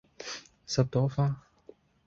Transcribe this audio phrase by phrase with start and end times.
[0.65, 1.43] 十朵花